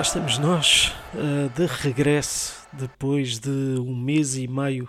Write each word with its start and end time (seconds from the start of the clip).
estamos 0.00 0.38
nós 0.38 0.94
uh, 1.12 1.50
de 1.54 1.66
regresso 1.66 2.66
depois 2.72 3.38
de 3.38 3.78
um 3.78 3.94
mês 3.94 4.34
e 4.34 4.48
meio 4.48 4.88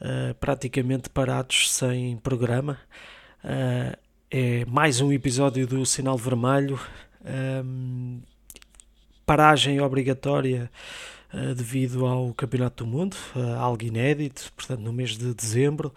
uh, 0.00 0.34
praticamente 0.40 1.08
parados 1.08 1.72
sem 1.72 2.16
programa. 2.16 2.80
Uh, 3.44 3.96
é 4.28 4.64
mais 4.64 5.00
um 5.00 5.12
episódio 5.12 5.68
do 5.68 5.86
Sinal 5.86 6.18
Vermelho. 6.18 6.80
Um, 7.64 8.20
paragem 9.24 9.80
obrigatória 9.80 10.68
devido 11.56 12.04
ao 12.04 12.34
Campeonato 12.34 12.84
do 12.84 12.90
Mundo, 12.90 13.16
algo 13.60 13.84
inédito, 13.84 14.50
portanto, 14.56 14.80
no 14.80 14.92
mês 14.92 15.16
de 15.16 15.32
dezembro. 15.32 15.94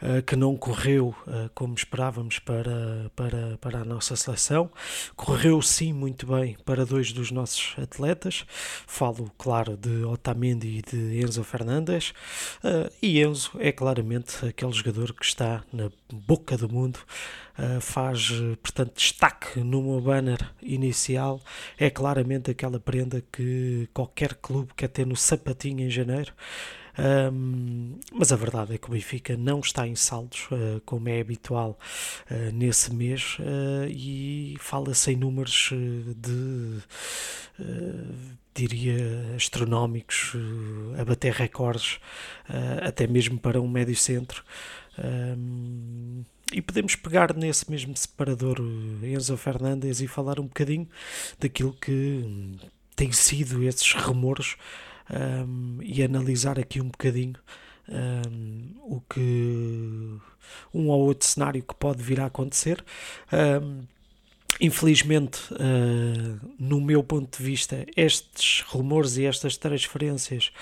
Eh, 0.00 0.22
que 0.22 0.36
não 0.36 0.56
correu 0.56 1.08
uh, 1.26 1.50
como 1.54 1.74
esperávamos 1.74 2.38
para, 2.38 3.10
para, 3.16 3.58
para 3.58 3.80
a 3.80 3.84
nossa 3.84 4.14
seleção. 4.14 4.70
Correu 5.16 5.60
sim 5.60 5.92
muito 5.92 6.24
bem 6.24 6.56
para 6.64 6.86
dois 6.86 7.12
dos 7.12 7.32
nossos 7.32 7.74
atletas. 7.76 8.44
Falo, 8.86 9.30
claro, 9.36 9.76
de 9.76 10.04
Otamendi 10.04 10.78
e 10.78 10.82
de 10.82 11.20
Enzo 11.20 11.42
Fernandes. 11.42 12.10
Uh, 12.62 12.88
e 13.02 13.20
Enzo 13.20 13.50
é 13.58 13.72
claramente 13.72 14.46
aquele 14.46 14.72
jogador 14.72 15.12
que 15.12 15.24
está 15.24 15.64
na 15.72 15.90
boca 16.12 16.56
do 16.56 16.68
mundo. 16.68 17.00
Faz, 17.80 18.30
portanto, 18.62 18.94
destaque 18.94 19.58
no 19.58 19.82
meu 19.82 20.00
banner 20.00 20.38
inicial. 20.62 21.40
É 21.76 21.90
claramente 21.90 22.52
aquela 22.52 22.78
prenda 22.78 23.20
que 23.32 23.88
qualquer 23.92 24.34
clube 24.34 24.72
quer 24.76 24.86
ter 24.86 25.04
no 25.04 25.16
sapatinho 25.16 25.84
em 25.84 25.90
janeiro. 25.90 26.32
Um, 26.98 28.00
mas 28.12 28.32
a 28.32 28.36
verdade 28.36 28.74
é 28.74 28.78
que 28.78 28.88
o 28.88 28.90
Benfica 28.90 29.36
não 29.36 29.60
está 29.60 29.86
em 29.86 29.94
saldos, 29.94 30.48
uh, 30.50 30.80
como 30.84 31.08
é 31.08 31.20
habitual 31.20 31.78
uh, 32.28 32.52
nesse 32.52 32.92
mês, 32.92 33.36
uh, 33.38 33.88
e 33.88 34.56
fala-se 34.58 35.12
em 35.12 35.16
números 35.16 35.70
de, 36.16 36.78
diria, 38.54 39.34
astronómicos, 39.36 40.32
a 40.98 41.04
bater 41.04 41.32
recordes, 41.32 42.00
até 42.82 43.06
mesmo 43.06 43.38
para 43.38 43.60
um 43.60 43.68
médio 43.68 43.94
centro. 43.96 44.44
E 46.52 46.62
podemos 46.62 46.96
pegar 46.96 47.34
nesse 47.34 47.70
mesmo 47.70 47.96
separador 47.96 48.58
Enzo 49.02 49.36
Fernandes 49.36 50.00
e 50.00 50.08
falar 50.08 50.40
um 50.40 50.46
bocadinho 50.46 50.88
daquilo 51.38 51.72
que 51.72 52.56
tem 52.96 53.12
sido 53.12 53.62
esses 53.62 53.92
rumores 53.92 54.56
um, 55.10 55.78
e 55.82 56.02
analisar 56.02 56.58
aqui 56.58 56.80
um 56.80 56.88
bocadinho 56.88 57.36
um, 57.88 58.74
o 58.82 59.00
que 59.00 60.18
um 60.72 60.88
ou 60.88 61.06
outro 61.06 61.26
cenário 61.26 61.62
que 61.62 61.74
pode 61.74 62.02
vir 62.02 62.20
a 62.20 62.26
acontecer. 62.26 62.84
Um, 63.32 63.82
infelizmente, 64.60 65.40
uh, 65.54 66.54
no 66.58 66.80
meu 66.80 67.02
ponto 67.02 67.38
de 67.38 67.44
vista, 67.44 67.86
estes 67.96 68.62
rumores 68.62 69.16
e 69.16 69.24
estas 69.24 69.56
transferências 69.56 70.52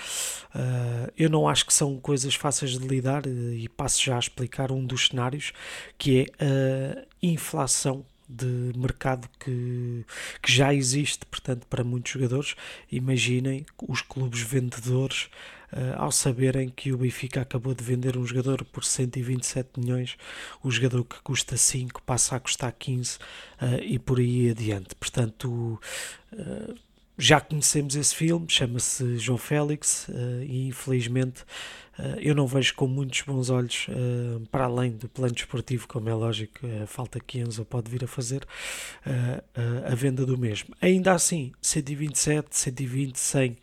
uh, 0.53 1.11
eu 1.17 1.29
não 1.29 1.47
acho 1.47 1.65
que 1.65 1.73
são 1.73 1.97
coisas 1.97 2.35
fáceis 2.35 2.77
de 2.77 2.87
lidar 2.87 3.25
e 3.25 3.67
passo 3.69 4.01
já 4.03 4.15
a 4.15 4.19
explicar 4.19 4.71
um 4.71 4.85
dos 4.85 5.07
cenários 5.07 5.51
que 5.97 6.31
é 6.39 6.45
a 6.45 7.05
inflação 7.21 8.05
de 8.27 8.71
mercado 8.75 9.29
que, 9.39 10.05
que 10.41 10.51
já 10.51 10.73
existe, 10.73 11.25
portanto, 11.25 11.65
para 11.67 11.83
muitos 11.83 12.11
jogadores. 12.11 12.55
Imaginem 12.91 13.65
os 13.87 14.01
clubes 14.01 14.41
vendedores, 14.41 15.29
uh, 15.71 15.95
ao 15.97 16.11
saberem 16.11 16.69
que 16.69 16.91
o 16.91 16.97
Benfica 16.97 17.41
acabou 17.41 17.73
de 17.73 17.83
vender 17.83 18.17
um 18.17 18.25
jogador 18.25 18.65
por 18.65 18.83
127 18.83 19.79
milhões, 19.79 20.17
o 20.63 20.69
jogador 20.69 21.03
que 21.05 21.21
custa 21.21 21.55
5 21.55 22.01
passa 22.03 22.35
a 22.35 22.39
custar 22.39 22.71
15 22.71 23.15
uh, 23.15 23.19
eh, 23.61 23.83
e 23.83 23.99
por 23.99 24.19
aí 24.19 24.49
adiante. 24.49 24.95
Portanto, 24.95 25.79
uh, 26.33 26.75
já 27.17 27.41
conhecemos 27.41 27.95
esse 27.95 28.13
filme, 28.13 28.45
chama-se 28.47 29.17
João 29.17 29.39
Félix 29.39 30.07
e 30.43 30.67
infelizmente 30.67 31.43
eu 32.19 32.35
não 32.35 32.45
vejo 32.45 32.75
com 32.75 32.87
muitos 32.87 33.21
bons 33.21 33.49
olhos, 33.49 33.87
uh, 33.89 34.39
para 34.51 34.65
além 34.65 34.91
do 34.91 35.09
plano 35.09 35.33
desportivo, 35.33 35.87
como 35.87 36.09
é 36.09 36.13
lógico, 36.13 36.59
a 36.83 36.85
falta 36.85 37.19
que 37.19 37.39
Enzo 37.39 37.65
pode 37.65 37.89
vir 37.89 38.03
a 38.03 38.07
fazer, 38.07 38.43
uh, 39.05 39.91
a 39.91 39.95
venda 39.95 40.25
do 40.25 40.37
mesmo. 40.37 40.75
Ainda 40.79 41.13
assim, 41.13 41.51
127, 41.61 42.55
120, 42.55 43.15
100, 43.15 43.57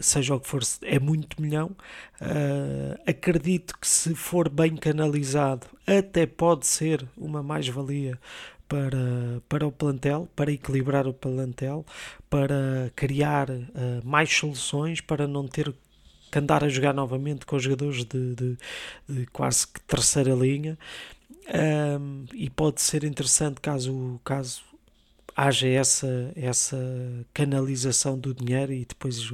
seja 0.00 0.34
o 0.34 0.40
que 0.40 0.48
for, 0.48 0.62
é 0.82 0.98
muito 0.98 1.42
milhão. 1.42 1.76
acredito 3.06 3.78
que 3.78 3.86
se 3.86 4.14
for 4.14 4.48
bem 4.48 4.76
canalizado, 4.76 5.66
até 5.86 6.26
pode 6.26 6.66
ser 6.66 7.06
uma 7.16 7.42
mais-valia 7.42 8.18
para, 8.66 9.42
para 9.46 9.66
o 9.66 9.72
plantel, 9.72 10.26
para 10.34 10.50
equilibrar 10.50 11.06
o 11.06 11.12
plantel, 11.12 11.84
para 12.30 12.90
criar 12.96 13.48
mais 14.04 14.34
soluções, 14.34 15.02
para 15.02 15.26
não 15.26 15.46
ter 15.46 15.74
que 16.28 16.38
andar 16.38 16.64
a 16.64 16.68
jogar 16.68 16.94
novamente 16.94 17.46
com 17.46 17.58
jogadores 17.58 18.04
de, 18.04 18.34
de, 18.34 18.58
de 19.08 19.26
quase 19.26 19.66
que 19.66 19.80
terceira 19.82 20.34
linha. 20.34 20.78
Um, 21.48 22.26
e 22.34 22.50
pode 22.50 22.82
ser 22.82 23.04
interessante 23.04 23.60
caso, 23.60 24.20
caso 24.22 24.62
haja 25.38 25.68
essa, 25.68 26.32
essa 26.34 26.76
canalização 27.32 28.18
do 28.18 28.34
dinheiro 28.34 28.72
e 28.72 28.84
depois 28.84 29.32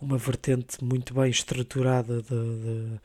uma 0.00 0.16
vertente 0.16 0.82
muito 0.82 1.12
bem 1.12 1.28
estruturada 1.28 2.22
de, 2.22 2.28
de, 2.28 3.00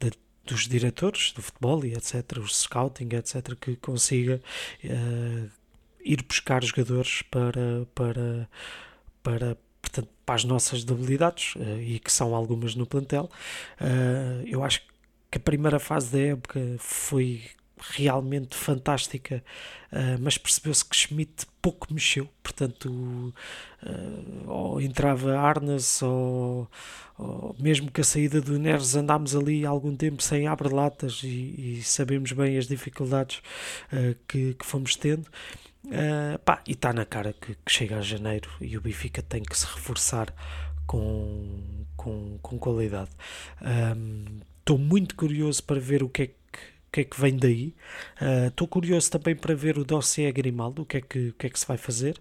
de, 0.00 0.18
dos 0.44 0.66
diretores 0.66 1.30
do 1.32 1.40
futebol 1.40 1.84
e 1.84 1.94
etc, 1.94 2.38
o 2.38 2.48
scouting, 2.48 3.08
etc, 3.12 3.54
que 3.54 3.76
consiga 3.76 4.42
uh, 4.84 5.50
ir 6.04 6.22
buscar 6.22 6.64
jogadores 6.64 7.22
para, 7.22 7.86
para, 7.94 8.48
para, 9.22 9.56
para 10.26 10.34
as 10.34 10.44
nossas 10.44 10.82
debilidades, 10.82 11.54
uh, 11.54 11.80
e 11.80 12.00
que 12.00 12.10
são 12.10 12.34
algumas 12.34 12.74
no 12.74 12.84
plantel. 12.84 13.30
Uh, 13.80 14.44
eu 14.44 14.64
acho 14.64 14.82
que 15.30 15.38
a 15.38 15.40
primeira 15.40 15.78
fase 15.78 16.10
da 16.10 16.18
época 16.18 16.60
foi 16.78 17.44
realmente 17.78 18.56
fantástica, 18.56 19.44
uh, 19.92 20.20
mas 20.20 20.36
percebeu-se 20.36 20.84
que 20.84 20.96
Schmidt 20.96 21.46
pouco 21.62 21.92
mexeu, 21.92 22.28
portanto, 22.42 23.34
ou 24.46 24.80
entrava 24.80 25.36
Arnas, 25.36 26.00
ou, 26.00 26.68
ou, 27.18 27.56
mesmo 27.58 27.90
que 27.90 28.00
a 28.00 28.04
saída 28.04 28.40
do 28.40 28.56
Neres 28.56 28.94
andámos 28.94 29.34
ali 29.34 29.66
algum 29.66 29.96
tempo 29.96 30.22
sem 30.22 30.46
abre-latas 30.46 31.22
e, 31.24 31.78
e, 31.78 31.82
sabemos 31.82 32.30
bem 32.30 32.56
as 32.56 32.68
dificuldades 32.68 33.42
que, 34.28 34.54
que 34.54 34.64
fomos 34.64 34.94
tendo. 34.94 35.28
Uh, 35.86 36.38
pá, 36.40 36.62
e 36.66 36.72
está 36.72 36.92
na 36.92 37.04
cara 37.04 37.32
que, 37.32 37.54
que, 37.64 37.72
chega 37.72 37.98
a 37.98 38.00
janeiro 38.00 38.50
e 38.60 38.76
o 38.76 38.80
Benfica 38.80 39.22
tem 39.22 39.42
que 39.42 39.56
se 39.56 39.64
reforçar 39.64 40.34
com, 40.86 41.84
com, 41.96 42.38
com 42.42 42.58
qualidade. 42.58 43.10
Estou 44.58 44.78
muito 44.78 45.14
curioso 45.14 45.62
para 45.62 45.78
ver 45.78 46.02
o 46.02 46.08
que 46.08 46.22
é 46.22 46.26
que, 46.26 46.34
que, 46.92 47.00
é 47.02 47.04
que 47.04 47.20
vem 47.20 47.36
daí. 47.36 47.74
Estou 48.48 48.66
uh, 48.66 48.70
curioso 48.70 49.10
também 49.10 49.36
para 49.36 49.54
ver 49.54 49.78
o 49.78 49.84
dossiê 49.84 50.32
Grimaldo, 50.32 50.82
o 50.82 50.86
que 50.86 50.96
é 50.96 51.00
que, 51.00 51.28
o 51.28 51.32
que, 51.34 51.46
é 51.46 51.50
que 51.50 51.60
se 51.60 51.66
vai 51.66 51.76
fazer. 51.76 52.18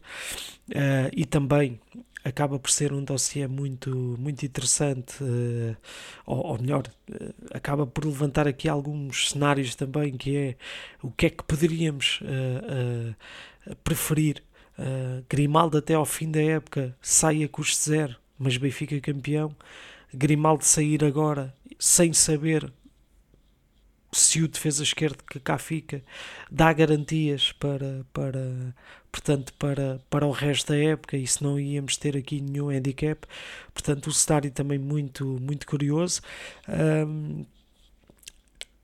Uh, 0.70 1.10
e 1.12 1.26
também 1.26 1.80
acaba 2.26 2.58
por 2.58 2.72
ser 2.72 2.92
um 2.92 3.04
dossiê 3.04 3.48
muito, 3.48 4.16
muito 4.20 4.44
interessante, 4.44 5.24
uh, 5.24 5.78
ou, 6.26 6.48
ou, 6.48 6.60
melhor, 6.60 6.84
uh, 7.12 7.34
acaba 7.54 7.86
por 7.86 8.04
levantar 8.04 8.48
aqui 8.48 8.68
alguns 8.68 9.30
cenários 9.30 9.76
também, 9.76 10.18
que 10.18 10.36
é 10.36 10.56
o 11.04 11.12
que 11.12 11.28
é 11.28 11.30
que 11.30 11.44
poderíamos 11.44 12.20
uh, 12.22 13.76
preferir. 13.84 14.44
Grimaldo 15.30 15.78
até 15.78 15.94
ao 15.94 16.04
fim 16.04 16.30
da 16.30 16.42
época 16.42 16.94
saia 17.02 17.48
custo 17.48 17.82
zero, 17.90 18.18
mas 18.38 18.58
Benfica 18.58 19.00
campeão. 19.00 19.56
Grimaldo 20.14 20.66
sair 20.66 21.02
agora 21.06 21.54
sem 21.80 22.12
saber 22.12 22.70
se 24.16 24.42
o 24.42 24.48
defesa 24.48 24.82
esquerdo 24.82 25.22
que 25.30 25.40
cá 25.40 25.58
fica 25.58 26.02
dá 26.50 26.72
garantias 26.72 27.52
para, 27.52 28.06
para, 28.14 28.74
portanto, 29.12 29.54
para, 29.56 30.00
para 30.10 30.26
o 30.26 30.32
resto 30.32 30.72
da 30.72 30.78
época 30.78 31.18
e 31.18 31.28
se 31.28 31.44
não 31.44 31.60
íamos 31.60 31.98
ter 31.98 32.16
aqui 32.16 32.40
nenhum 32.40 32.70
handicap. 32.70 33.28
Portanto, 33.74 34.08
o 34.08 34.14
cenário 34.14 34.50
também 34.52 34.80
muito, 34.80 35.26
muito 35.42 35.68
curioso. 35.68 36.22
Um, 36.70 37.46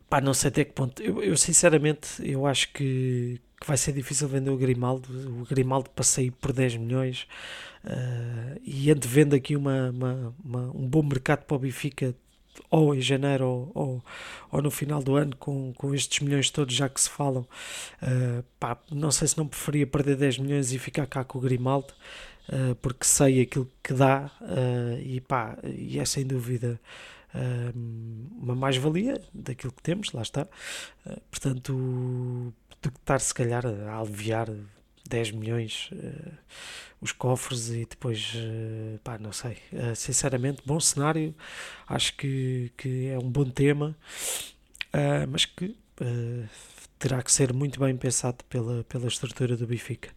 pá, 0.09 0.19
não 0.19 0.33
sei 0.33 0.49
até 0.49 0.65
que 0.65 0.73
ponto. 0.73 1.01
Eu, 1.01 1.23
eu 1.23 1.37
sinceramente, 1.37 2.09
eu 2.29 2.45
acho 2.45 2.71
que, 2.73 3.39
que 3.59 3.67
vai 3.67 3.77
ser 3.77 3.93
difícil 3.93 4.27
vender 4.27 4.49
o 4.49 4.57
Grimaldo. 4.57 5.09
O 5.41 5.45
Grimaldo 5.45 5.89
passei 5.91 6.29
por 6.29 6.51
10 6.51 6.75
milhões 6.75 7.25
uh, 7.85 8.59
e 8.65 8.91
antevendo 8.91 9.33
aqui 9.33 9.55
uma, 9.55 9.91
uma, 9.91 10.35
uma, 10.43 10.61
um 10.75 10.87
bom 10.89 11.03
mercado 11.03 11.45
para 11.45 11.55
o 11.55 11.59
Benfica 11.59 12.13
ou 12.69 12.95
em 12.95 13.01
janeiro 13.01 13.45
ou, 13.45 13.71
ou, 13.73 14.03
ou, 14.51 14.61
no 14.61 14.71
final 14.71 15.01
do 15.01 15.15
ano, 15.15 15.35
com, 15.35 15.73
com 15.73 15.93
estes 15.93 16.19
milhões 16.19 16.49
todos 16.49 16.73
já 16.73 16.89
que 16.89 16.99
se 16.99 17.09
falam, 17.09 17.47
uh, 18.01 18.43
pá, 18.59 18.77
não 18.91 19.11
sei 19.11 19.27
se 19.27 19.37
não 19.37 19.47
preferia 19.47 19.87
perder 19.87 20.15
10 20.15 20.39
milhões 20.39 20.71
e 20.71 20.79
ficar 20.79 21.05
cá 21.07 21.23
com 21.23 21.37
o 21.37 21.41
Grimaldo, 21.41 21.93
uh, 22.49 22.75
porque 22.75 23.05
sei 23.05 23.41
aquilo 23.41 23.69
que 23.83 23.93
dá 23.93 24.31
uh, 24.41 24.99
e, 25.01 25.21
pá, 25.21 25.57
e 25.63 25.99
é 25.99 26.05
sem 26.05 26.25
dúvida 26.25 26.79
uma 28.41 28.53
mais-valia 28.53 29.21
daquilo 29.33 29.71
que 29.71 29.81
temos, 29.81 30.11
lá 30.11 30.21
está. 30.21 30.45
portanto, 31.29 32.53
do 32.81 32.91
que 32.91 32.97
estar 32.99 33.21
se 33.21 33.33
calhar 33.33 33.65
a 33.65 33.99
aliviar 33.99 34.49
10 35.11 35.31
milhões 35.31 35.89
uh, 35.91 36.31
os 37.01 37.11
cofres 37.11 37.69
e 37.69 37.85
depois, 37.85 38.33
uh, 38.35 38.97
pá, 39.03 39.17
não 39.19 39.33
sei. 39.33 39.57
Uh, 39.73 39.95
sinceramente, 39.95 40.61
bom 40.65 40.79
cenário, 40.79 41.35
acho 41.87 42.15
que, 42.15 42.71
que 42.77 43.07
é 43.07 43.19
um 43.19 43.29
bom 43.29 43.45
tema, 43.45 43.95
mas 45.29 45.45
que 45.45 45.75
terá 46.97 47.21
que 47.21 47.31
ser 47.31 47.53
muito 47.53 47.79
bem 47.79 47.95
pensado 47.95 48.43
pela, 48.45 48.83
pela 48.85 49.07
estrutura 49.07 49.55
do 49.55 49.67
Benfica. 49.67 50.09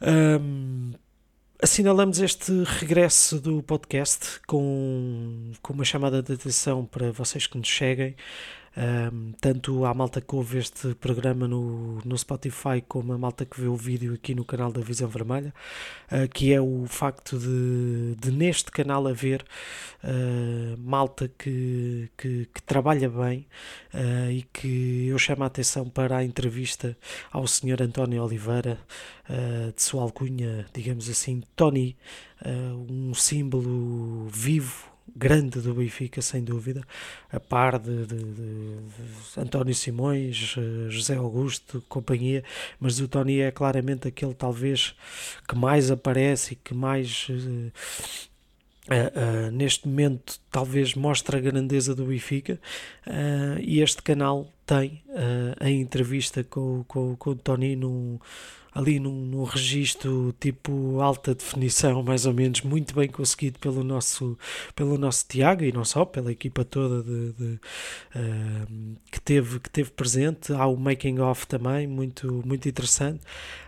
Um, 0.00 0.92
assinalamos 1.62 2.20
este 2.20 2.52
regresso 2.64 3.40
do 3.40 3.62
podcast 3.62 4.40
com, 4.46 5.52
com 5.60 5.72
uma 5.72 5.84
chamada 5.84 6.22
de 6.22 6.34
atenção 6.34 6.86
para 6.86 7.10
vocês 7.12 7.46
que 7.46 7.58
nos 7.58 7.68
seguem 7.68 8.14
um, 8.76 9.32
tanto 9.40 9.84
a 9.84 9.92
malta 9.92 10.20
que 10.20 10.34
ouve 10.34 10.58
este 10.58 10.94
programa 10.94 11.48
no, 11.48 11.98
no 12.04 12.16
Spotify 12.16 12.80
como 12.86 13.12
a 13.12 13.18
malta 13.18 13.44
que 13.44 13.60
vê 13.60 13.66
o 13.66 13.74
vídeo 13.74 14.14
aqui 14.14 14.34
no 14.34 14.44
canal 14.44 14.70
da 14.70 14.80
Visão 14.80 15.08
Vermelha, 15.08 15.52
uh, 16.12 16.28
que 16.28 16.52
é 16.52 16.60
o 16.60 16.86
facto 16.86 17.38
de, 17.38 18.14
de 18.16 18.30
neste 18.30 18.70
canal 18.70 19.06
haver 19.08 19.44
uh, 20.04 20.78
malta 20.78 21.28
que, 21.28 22.08
que, 22.16 22.48
que, 22.54 22.62
trabalha 22.62 23.08
bem 23.08 23.46
uh, 23.92 24.30
e 24.30 24.42
que 24.52 25.08
eu 25.08 25.18
chamo 25.18 25.42
a 25.42 25.46
atenção 25.46 25.88
para 25.88 26.18
a 26.18 26.24
entrevista 26.24 26.96
ao 27.32 27.46
Sr. 27.46 27.82
António 27.82 28.22
Oliveira, 28.22 28.78
de 29.76 29.80
sua 29.80 30.02
alcunha, 30.02 30.66
digamos 30.74 31.08
assim, 31.08 31.40
Tony, 31.54 31.96
um 32.88 33.14
símbolo 33.14 34.26
vivo 34.28 34.89
grande 35.20 35.60
do 35.60 35.74
Benfica, 35.74 36.22
sem 36.22 36.42
dúvida, 36.42 36.82
a 37.30 37.38
par 37.38 37.78
de, 37.78 38.06
de, 38.06 38.16
de, 38.16 38.78
António 39.36 39.74
Simões, 39.74 40.56
eh, 40.56 40.90
José 40.90 41.14
Augusto, 41.14 41.84
companhia, 41.90 42.42
mas 42.80 43.00
o 43.00 43.06
Tony 43.06 43.40
é 43.40 43.50
claramente 43.50 44.08
aquele 44.08 44.32
talvez 44.32 44.94
que 45.46 45.54
mais 45.54 45.90
aparece 45.90 46.54
e 46.54 46.56
que 46.56 46.72
mais 46.72 47.28
uh, 47.28 47.34
uh, 47.34 47.72
uh, 48.88 49.50
neste 49.52 49.86
momento 49.86 50.40
talvez 50.50 50.94
mostra 50.94 51.36
a 51.36 51.40
grandeza 51.40 51.94
do 51.94 52.06
Benfica 52.06 52.58
e 53.60 53.82
este 53.82 54.02
canal 54.02 54.50
tem 54.70 55.02
a 55.58 55.68
entrevista 55.68 56.44
com, 56.44 56.84
com, 56.86 57.16
com 57.16 57.30
o 57.30 57.34
Tony 57.34 57.74
num 57.74 58.18
ali 58.72 59.00
num, 59.00 59.26
num 59.26 59.44
registro 59.44 60.34
tipo 60.38 61.00
alta 61.00 61.34
definição, 61.34 62.02
mais 62.02 62.26
ou 62.26 62.32
menos, 62.32 62.62
muito 62.62 62.94
bem 62.94 63.08
conseguido 63.08 63.58
pelo 63.58 63.82
nosso, 63.82 64.38
pelo 64.74 64.96
nosso 64.96 65.26
Tiago 65.28 65.64
e 65.64 65.72
não 65.72 65.84
só, 65.84 66.04
pela 66.04 66.30
equipa 66.30 66.64
toda 66.64 67.02
de, 67.02 67.32
de 67.32 67.60
uh, 68.14 68.96
que, 69.10 69.20
teve, 69.20 69.60
que 69.60 69.70
teve 69.70 69.90
presente. 69.90 70.52
Há 70.52 70.66
o 70.66 70.76
making 70.76 71.18
of 71.20 71.46
também, 71.46 71.86
muito, 71.86 72.42
muito 72.46 72.68
interessante. 72.68 73.20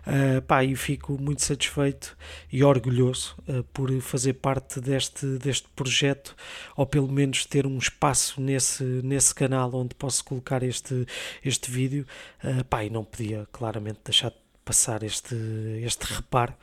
Uh, 0.06 0.42
pá, 0.42 0.64
e 0.64 0.74
fico 0.74 1.20
muito 1.20 1.42
satisfeito 1.42 2.16
e 2.52 2.62
orgulhoso 2.62 3.36
uh, 3.48 3.62
por 3.72 3.90
fazer 4.00 4.34
parte 4.34 4.80
deste, 4.80 5.26
deste 5.38 5.68
projeto, 5.74 6.34
ou 6.76 6.86
pelo 6.86 7.10
menos 7.10 7.44
ter 7.44 7.66
um 7.66 7.78
espaço 7.78 8.40
nesse, 8.40 8.84
nesse 8.84 9.34
canal 9.34 9.72
onde 9.74 9.94
posso 9.94 10.24
colocar 10.24 10.62
este, 10.62 10.91
este 11.44 11.70
vídeo. 11.70 12.06
Uh, 12.42 12.64
pá, 12.64 12.84
e 12.84 12.90
não 12.90 13.04
podia 13.04 13.46
claramente 13.52 14.00
deixar 14.04 14.30
de 14.30 14.42
passar 14.64 15.02
este, 15.02 15.34
este 15.84 16.04
reparo. 16.04 16.54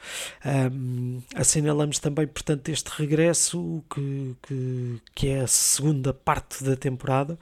Um, 0.45 1.21
assinalamos 1.35 1.99
também, 1.99 2.27
portanto, 2.27 2.69
este 2.69 2.89
regresso, 2.89 3.83
que, 3.93 4.35
que, 4.41 5.01
que 5.13 5.27
é 5.27 5.41
a 5.41 5.47
segunda 5.47 6.13
parte 6.13 6.63
da 6.63 6.75
temporada. 6.75 7.37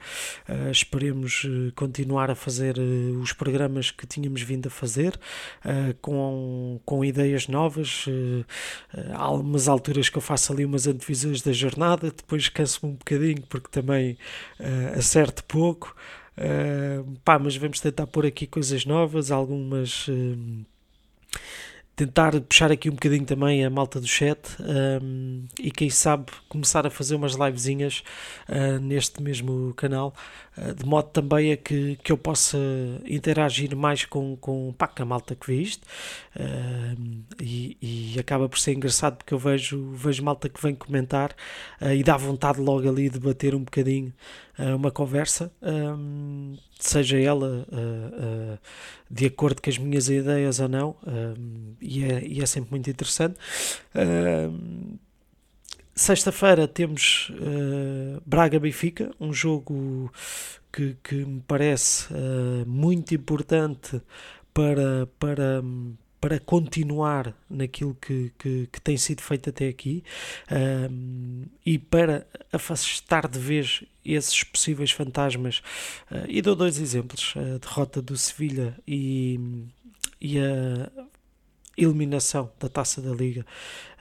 Uh, 0.48 0.70
esperemos 0.70 1.44
eh, 1.46 1.72
continuar 1.74 2.30
a 2.30 2.34
fazer 2.34 2.76
uh, 2.78 3.20
os 3.20 3.32
programas 3.32 3.90
que 3.90 4.06
tínhamos 4.06 4.42
vindo 4.42 4.66
a 4.66 4.70
fazer, 4.70 5.18
uh, 5.64 5.94
com, 6.00 6.80
com 6.84 7.04
ideias 7.04 7.46
novas. 7.46 8.06
há 9.14 9.22
algumas 9.22 9.68
alturas 9.68 10.08
que 10.08 10.18
eu 10.18 10.22
faço 10.22 10.52
ali 10.52 10.64
umas 10.64 10.86
antevisões 10.86 11.42
da 11.42 11.52
jornada, 11.52 12.10
depois 12.10 12.48
canso-me 12.48 12.92
um 12.92 12.96
bocadinho, 12.96 13.42
porque 13.48 13.68
também 13.70 14.18
acerto 14.96 15.44
pouco. 15.44 15.94
Uh, 16.38 17.18
pá, 17.24 17.36
mas 17.36 17.56
vamos 17.56 17.80
tentar 17.80 18.06
pôr 18.06 18.24
aqui 18.26 18.46
coisas 18.46 18.86
novas, 18.86 19.32
algumas. 19.32 20.06
Uh, 20.06 20.64
tentar 21.98 22.40
puxar 22.42 22.70
aqui 22.70 22.88
um 22.88 22.92
bocadinho 22.92 23.24
também 23.24 23.64
a 23.64 23.68
malta 23.68 24.00
do 24.00 24.06
chat 24.06 24.38
um, 25.02 25.44
e 25.58 25.68
quem 25.68 25.90
sabe 25.90 26.26
começar 26.48 26.86
a 26.86 26.90
fazer 26.90 27.16
umas 27.16 27.32
livezinhas 27.32 28.04
uh, 28.48 28.78
neste 28.80 29.20
mesmo 29.20 29.74
canal, 29.74 30.14
uh, 30.56 30.74
de 30.76 30.86
modo 30.86 31.08
também 31.08 31.52
a 31.52 31.56
que, 31.56 31.96
que 31.96 32.12
eu 32.12 32.16
possa 32.16 32.56
interagir 33.04 33.74
mais 33.76 34.04
com, 34.04 34.36
com, 34.36 34.72
pá, 34.78 34.86
com 34.86 35.02
a 35.02 35.06
malta 35.06 35.34
que 35.34 35.48
vê 35.48 35.60
isto 35.60 35.82
uh, 36.36 37.24
e, 37.42 37.76
e, 37.82 38.20
acaba 38.20 38.48
por 38.48 38.60
ser 38.60 38.74
engraçado 38.74 39.16
porque 39.16 39.34
eu 39.34 39.38
vejo, 39.38 39.90
vejo 39.92 40.22
malta 40.22 40.48
que 40.48 40.62
vem 40.62 40.76
comentar 40.76 41.34
e 41.80 42.04
dá 42.04 42.16
vontade 42.16 42.60
logo 42.60 42.88
ali 42.88 43.10
de 43.10 43.18
bater 43.18 43.56
um 43.56 43.64
bocadinho 43.64 44.12
uma 44.76 44.90
conversa, 44.90 45.52
um, 45.62 46.56
seja 46.78 47.18
ela 47.18 47.66
uh, 47.68 48.54
uh, 48.54 48.58
de 49.10 49.26
acordo 49.26 49.60
com 49.60 49.68
as 49.68 49.76
minhas 49.76 50.08
ideias 50.08 50.60
ou 50.60 50.68
não, 50.68 50.96
um, 51.06 51.74
e, 51.80 52.04
é, 52.04 52.24
e, 52.24 52.40
é, 52.40 52.46
sempre 52.46 52.70
muito 52.70 52.88
interessante. 52.88 53.36
Sexta-feira 55.94 56.68
temos 56.68 57.30
uh, 57.30 58.22
Braga-Benfica, 58.24 59.10
um 59.18 59.32
jogo 59.32 60.12
que, 60.72 60.96
que 61.02 61.16
me 61.16 61.42
parece 61.46 62.06
muito 62.64 63.14
importante 63.14 64.00
para, 64.54 65.08
para, 65.18 65.60
para 66.20 66.38
continuar 66.38 67.34
naquilo 67.50 67.96
que, 68.00 68.32
que, 68.38 68.68
que, 68.70 68.80
tem 68.80 68.96
sido 68.96 69.22
feito 69.22 69.50
até 69.50 69.66
aqui 69.66 70.04
e 71.66 71.78
para 71.78 72.26
afastar 72.52 73.26
de 73.26 73.38
vez 73.38 73.82
esses 74.14 74.42
possíveis 74.44 74.90
fantasmas. 74.90 75.58
Uh, 76.10 76.24
e 76.28 76.42
dou 76.42 76.54
dois 76.54 76.78
exemplos: 76.78 77.34
a 77.36 77.58
derrota 77.58 78.00
do 78.02 78.16
Sevilha 78.16 78.76
e, 78.86 79.38
e 80.20 80.38
a 80.38 80.90
eliminação 81.76 82.50
da 82.58 82.68
taça 82.68 83.00
da 83.00 83.12
Liga 83.12 83.46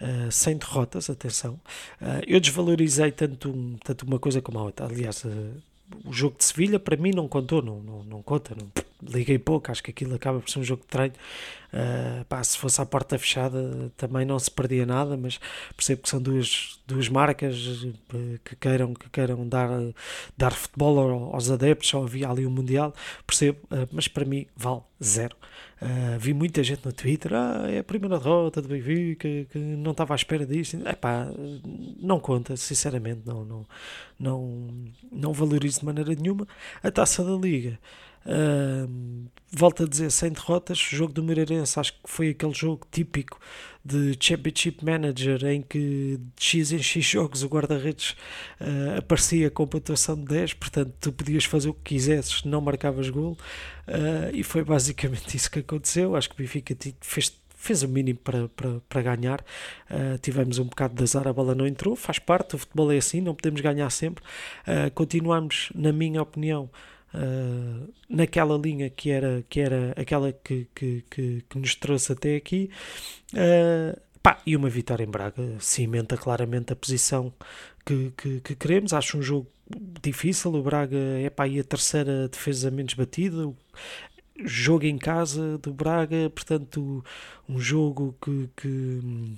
uh, 0.01 0.31
sem 0.31 0.57
derrotas. 0.57 1.09
Atenção, 1.09 1.53
uh, 2.01 2.23
eu 2.25 2.39
desvalorizei 2.39 3.11
tanto, 3.11 3.49
um, 3.49 3.77
tanto 3.83 4.05
uma 4.05 4.19
coisa 4.19 4.41
como 4.41 4.59
a 4.59 4.63
outra. 4.63 4.85
Aliás, 4.85 5.23
o 6.05 6.11
jogo 6.11 6.37
de 6.37 6.43
Sevilha 6.43 6.79
para 6.79 6.97
mim 6.97 7.11
não 7.11 7.27
contou, 7.27 7.61
não, 7.61 7.81
não, 7.81 8.03
não 8.03 8.21
conta, 8.21 8.55
não, 8.55 8.69
liguei 9.01 9.37
pouco, 9.37 9.71
acho 9.71 9.83
que 9.83 9.91
aquilo 9.91 10.15
acaba 10.15 10.39
por 10.39 10.49
ser 10.49 10.59
um 10.59 10.63
jogo 10.63 10.81
de 10.81 10.87
treino. 10.87 11.13
Uh, 11.67 12.23
pá, 12.25 12.41
se 12.41 12.57
fosse 12.57 12.81
à 12.81 12.85
porta 12.85 13.19
fechada 13.19 13.91
também 13.97 14.25
não 14.25 14.39
se 14.39 14.49
perdia 14.49 14.85
nada, 14.85 15.17
mas 15.17 15.37
percebo 15.75 16.01
que 16.01 16.09
são 16.09 16.21
duas, 16.21 16.79
duas 16.87 17.09
marcas 17.09 17.85
eh, 18.13 18.39
que 18.43 18.55
queiram, 18.55 18.93
que 18.93 19.09
queiram 19.09 19.47
dar, 19.47 19.69
dar 20.37 20.53
futebol 20.53 20.97
aos 21.33 21.51
adeptos, 21.51 21.89
só 21.89 22.03
havia 22.03 22.29
ali 22.29 22.45
o 22.45 22.49
um 22.49 22.51
Mundial, 22.51 22.93
percebo, 23.25 23.59
uh, 23.65 23.87
mas 23.91 24.07
para 24.07 24.23
mim 24.23 24.47
vale 24.55 24.81
zero. 25.03 25.35
Uh, 25.81 26.17
vi 26.17 26.33
muita 26.33 26.63
gente 26.63 26.85
no 26.85 26.91
Twitter, 26.91 27.33
ah, 27.33 27.65
é 27.69 27.79
a 27.79 27.83
primeira 27.83 28.17
derrota 28.17 28.61
do 28.61 28.69
Benfica, 28.69 29.27
que, 29.27 29.45
que 29.51 29.59
não 29.59 29.91
estava 29.91 30.13
à 30.13 30.15
espera 30.15 30.45
disto. 30.45 30.77
Epá, 30.87 31.27
não 31.99 32.19
conta, 32.19 32.55
sinceramente, 32.55 33.21
não, 33.25 33.45
não, 33.45 33.65
não, 34.17 34.67
não 35.11 35.33
valorizo 35.33 35.81
de 35.81 35.85
maneira 35.85 36.15
nenhuma. 36.15 36.47
A 36.81 36.89
taça 36.89 37.23
da 37.23 37.33
Liga 37.33 37.77
Volto 39.49 39.83
a 39.83 39.87
dizer, 39.87 40.11
sem 40.11 40.31
derrotas, 40.31 40.77
o 40.77 40.95
jogo 40.95 41.13
do 41.13 41.23
Moreirense 41.23 41.79
acho 41.79 41.93
que 41.93 41.99
foi 42.03 42.29
aquele 42.29 42.53
jogo 42.53 42.85
típico 42.91 43.39
de 43.83 44.17
Championship 44.19 44.83
Manager 44.83 45.45
em 45.45 45.61
que 45.61 46.19
de 46.35 46.43
X 46.43 46.73
em 46.73 46.83
X 46.83 47.05
jogos 47.05 47.43
o 47.43 47.47
guarda-redes 47.47 48.11
uh, 48.59 48.97
aparecia 48.97 49.49
com 49.49 49.65
pontuação 49.65 50.15
de 50.17 50.25
10, 50.25 50.55
portanto 50.55 50.93
tu 50.99 51.13
podias 51.13 51.45
fazer 51.45 51.69
o 51.69 51.73
que 51.73 51.95
quisesses, 51.95 52.43
não 52.43 52.59
marcavas 52.59 53.09
gol 53.09 53.37
uh, 53.87 54.35
e 54.35 54.43
foi 54.43 54.65
basicamente 54.65 55.33
isso 55.37 55.49
que 55.49 55.59
aconteceu. 55.59 56.17
Acho 56.17 56.27
que 56.29 56.35
o 56.35 56.37
Benfica 56.39 56.75
fez 56.99 57.33
fez 57.59 57.81
o 57.81 57.87
mínimo 57.87 58.19
para, 58.19 58.47
para, 58.49 58.79
para 58.87 59.01
ganhar. 59.01 59.41
Uh, 59.89 60.17
tivemos 60.21 60.59
um 60.59 60.65
bocado 60.65 60.93
de 60.93 61.03
azar, 61.03 61.27
a 61.27 61.33
bola 61.33 61.55
não 61.55 61.65
entrou, 61.65 61.95
faz 61.95 62.19
parte, 62.19 62.55
o 62.55 62.57
futebol 62.57 62.91
é 62.91 62.97
assim, 62.97 63.19
não 63.19 63.33
podemos 63.33 63.61
ganhar 63.61 63.89
sempre. 63.89 64.23
Uh, 64.67 64.91
continuamos, 64.93 65.69
na 65.73 65.91
minha 65.91 66.21
opinião, 66.21 66.69
uh, 67.17 67.93
naquela 68.09 68.57
linha 68.57 68.89
que 68.89 69.09
era, 69.09 69.43
que 69.49 69.59
era 69.59 69.93
aquela 69.97 70.31
que, 70.31 70.67
que, 70.73 71.03
que, 71.09 71.43
que 71.49 71.57
nos 71.57 71.75
trouxe 71.75 72.13
até 72.13 72.35
aqui. 72.35 72.69
Uh, 73.33 73.99
pá, 74.21 74.41
e 74.45 74.55
uma 74.55 74.69
vitória 74.69 75.03
em 75.03 75.09
Braga 75.09 75.43
cimenta 75.59 76.15
claramente 76.15 76.71
a 76.71 76.75
posição 76.75 77.33
que, 77.85 78.13
que, 78.17 78.39
que, 78.41 78.55
queremos. 78.55 78.93
Acho 78.93 79.17
um 79.17 79.21
jogo 79.21 79.47
difícil. 80.01 80.53
O 80.53 80.63
Braga 80.63 80.97
é 80.97 81.29
pá, 81.29 81.45
a 81.45 81.63
terceira 81.63 82.27
defesa 82.27 82.69
menos 82.71 82.93
batida. 82.93 83.51
Jogo 84.45 84.85
em 84.85 84.99
casa 84.99 85.57
do 85.57 85.73
Braga, 85.73 86.29
portanto, 86.29 87.03
um 87.49 87.59
jogo 87.59 88.15
que, 88.21 88.49
que 88.55 89.37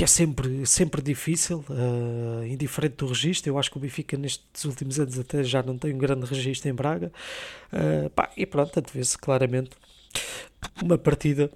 que 0.00 0.04
é 0.04 0.06
sempre, 0.06 0.64
sempre 0.64 1.02
difícil, 1.02 1.62
uh, 1.68 2.42
indiferente 2.46 2.96
do 2.96 3.06
registro. 3.06 3.50
Eu 3.50 3.58
acho 3.58 3.70
que 3.70 3.76
o 3.76 3.80
Benfica 3.80 4.16
nestes 4.16 4.64
últimos 4.64 4.98
anos 4.98 5.18
até 5.18 5.44
já 5.44 5.62
não 5.62 5.76
tem 5.76 5.92
um 5.92 5.98
grande 5.98 6.24
registro 6.24 6.70
em 6.70 6.72
Braga. 6.72 7.12
Uh, 7.70 8.08
pá, 8.08 8.30
e 8.34 8.46
pronto, 8.46 8.82
vê-se 8.94 9.18
claramente 9.18 9.72
uma 10.82 10.96
partida 10.96 11.50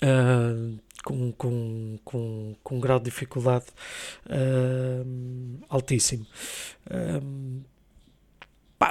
uh, 0.00 0.78
com, 1.02 1.32
com, 1.32 1.98
com, 2.04 2.54
com 2.62 2.76
um 2.76 2.78
grau 2.78 3.00
de 3.00 3.06
dificuldade 3.06 3.66
altíssimo. 5.68 6.24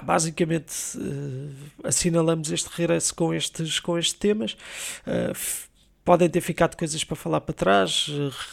Basicamente 0.03 0.73
assinalamos 1.81 2.51
este 2.51 2.67
regresso 2.75 3.15
com 3.15 3.33
estes, 3.33 3.79
com 3.79 3.97
estes 3.97 4.19
temas. 4.19 4.57
Podem 6.05 6.29
ter 6.29 6.41
ficado 6.41 6.75
coisas 6.75 7.01
para 7.03 7.15
falar 7.15 7.39
para 7.41 7.53
trás. 7.53 8.09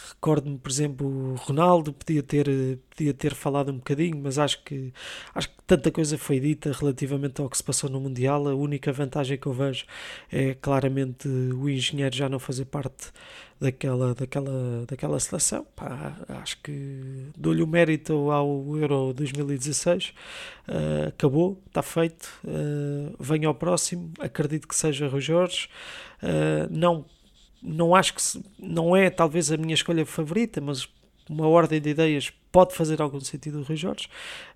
Recordo-me, 0.09 0.57
por 0.57 0.71
exemplo, 0.71 1.07
o 1.07 1.35
Ronaldo 1.35 1.91
podia 1.91 2.23
ter, 2.23 2.47
podia 2.89 3.13
ter 3.13 3.33
falado 3.35 3.71
um 3.71 3.75
bocadinho, 3.75 4.17
mas 4.17 4.39
acho 4.39 4.63
que, 4.63 4.93
acho 5.35 5.49
que 5.49 5.55
tanta 5.67 5.91
coisa 5.91 6.17
foi 6.17 6.39
dita 6.39 6.71
relativamente 6.71 7.41
ao 7.41 7.49
que 7.49 7.57
se 7.57 7.63
passou 7.63 7.89
no 7.89 7.99
Mundial. 7.99 8.47
A 8.47 8.55
única 8.55 8.93
vantagem 8.93 9.37
que 9.37 9.47
eu 9.47 9.53
vejo 9.53 9.85
é 10.31 10.53
claramente 10.53 11.27
o 11.27 11.69
engenheiro 11.69 12.15
já 12.15 12.29
não 12.29 12.39
fazer 12.39 12.65
parte 12.65 13.11
daquela, 13.59 14.15
daquela, 14.15 14.85
daquela 14.87 15.19
seleção. 15.19 15.65
Pá, 15.75 16.15
acho 16.29 16.57
que 16.63 17.27
dou-lhe 17.37 17.61
o 17.61 17.67
mérito 17.67 18.31
ao 18.31 18.77
Euro 18.77 19.13
2016. 19.13 20.07
Uh, 20.07 20.13
ah, 20.67 21.07
acabou, 21.09 21.61
está 21.67 21.83
feito. 21.83 22.27
Uh, 22.43 23.13
venho 23.19 23.49
ao 23.49 23.55
próximo. 23.55 24.11
Acredito 24.19 24.67
que 24.67 24.75
seja 24.75 25.07
Rui 25.07 25.21
Jorge. 25.21 25.69
Uh, 26.23 26.67
não 26.71 27.05
não 27.61 27.95
acho 27.95 28.13
que 28.13 28.21
se, 28.21 28.43
não 28.57 28.95
é 28.95 29.09
talvez 29.09 29.51
a 29.51 29.57
minha 29.57 29.73
escolha 29.73 30.05
favorita, 30.05 30.59
mas 30.59 30.87
uma 31.29 31.47
ordem 31.47 31.79
de 31.79 31.89
ideias 31.89 32.31
pode 32.51 32.75
fazer 32.75 33.01
algum 33.01 33.19
sentido 33.19 33.59
o 33.59 33.63
Rui 33.63 33.77
Jorge. 33.77 34.09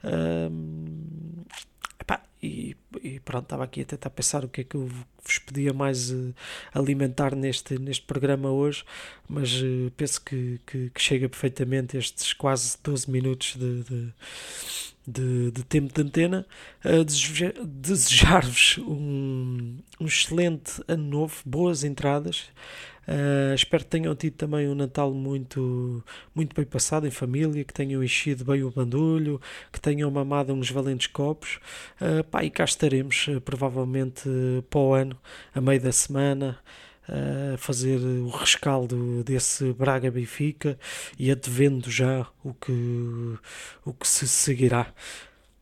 Um, 0.04 1.44
epá, 2.00 2.22
e, 2.42 2.76
e, 3.02 3.20
pronto, 3.22 3.44
estava 3.44 3.64
aqui 3.64 3.82
a 3.82 3.86
tentar 3.86 4.10
pensar 4.10 4.44
o 4.44 4.50
que 4.50 4.62
é 4.62 4.64
que 4.64 4.76
eu 4.76 4.90
vos 5.24 5.40
podia 5.40 5.74
mais 5.74 6.12
uh, 6.12 6.34
alimentar 6.74 7.36
neste, 7.36 7.80
neste 7.80 8.06
programa 8.06 8.52
hoje, 8.52 8.84
mas 9.28 9.62
uh, 9.62 9.92
penso 9.96 10.22
que, 10.22 10.60
que, 10.66 10.90
que, 10.90 11.02
chega 11.02 11.30
perfeitamente 11.30 11.98
estes 11.98 12.34
quase 12.34 12.78
12 12.84 13.10
minutos 13.10 13.56
de, 13.56 13.84
de 13.84 14.14
de, 15.08 15.52
de, 15.52 15.64
tempo 15.64 15.94
de 15.94 16.02
antena, 16.02 16.48
uh, 16.84 17.06
desejar-vos 17.64 18.80
um, 18.80 19.78
um 20.00 20.06
excelente 20.06 20.82
ano 20.88 21.04
novo, 21.04 21.36
boas 21.46 21.84
entradas, 21.84 22.46
Uh, 23.08 23.54
espero 23.54 23.84
que 23.84 23.90
tenham 23.90 24.16
tido 24.16 24.34
também 24.34 24.68
um 24.68 24.76
Natal 24.76 25.14
muito, 25.14 26.04
muito 26.34 26.56
bem 26.56 26.66
passado 26.66 27.08
em 27.08 27.12
família, 27.12 27.64
que 27.64 27.74
tenham 27.74 28.04
enchido 28.04 28.44
bem 28.44 28.64
o 28.64 28.72
bandulho, 28.72 29.40
que 29.72 29.80
tenham 29.80 30.10
mamado 30.10 30.54
uns 30.54 30.70
valentes 30.70 31.08
copos. 31.08 31.60
Uh, 32.02 32.24
pá, 32.24 32.44
e 32.44 32.50
cá 32.50 32.64
estaremos, 32.64 33.28
uh, 33.28 33.40
provavelmente 33.42 34.30
para 34.70 34.80
o 34.80 34.94
ano, 34.94 35.18
a 35.54 35.62
meio 35.62 35.82
da 35.82 35.92
semana. 35.92 36.58
A 37.08 37.56
fazer 37.60 38.00
o 38.00 38.30
rescaldo 38.30 39.24
desse 39.24 39.72
Braga 39.74 40.10
Benfica 40.10 40.76
e 41.20 41.30
advendo 41.30 41.88
já 41.92 42.26
o 42.44 42.52
que, 42.52 43.38
o 43.86 43.94
que 43.94 44.08
se 44.08 44.28
seguirá. 44.28 44.92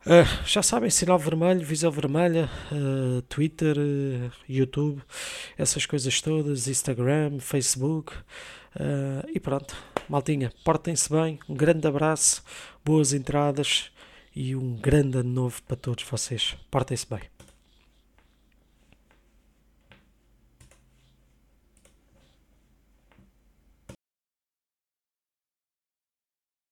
Uh, 0.05 0.27
já 0.45 0.62
sabem, 0.62 0.89
sinal 0.89 1.17
vermelho, 1.17 1.65
visão 1.65 1.89
vermelha, 1.89 2.50
uh, 2.74 3.22
Twitter, 3.24 3.77
uh, 3.77 4.31
YouTube, 4.50 5.01
essas 5.57 5.86
coisas 5.86 6.22
todas, 6.22 6.67
Instagram, 6.67 7.39
Facebook 7.39 8.13
e 9.33 9.39
pronto, 9.39 9.75
maltinha, 10.10 10.51
portem-se 10.65 11.07
bem, 11.07 11.38
um 11.48 11.53
grande 11.53 11.88
abraço, 11.88 12.43
boas 12.83 13.13
entradas 13.13 13.91
e 14.36 14.55
um 14.55 14.75
grande 14.75 15.19
ano 15.19 15.29
novo 15.29 15.62
para 15.62 15.77
todos 15.77 16.03
vocês. 16.03 16.57
Portem-se 16.72 17.07
bem. 17.07 17.33